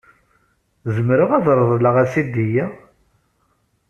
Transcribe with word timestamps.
Zemreɣ 0.95 1.29
ad 1.37 1.47
reḍleɣ 1.59 1.95
asidi-a? 2.03 2.65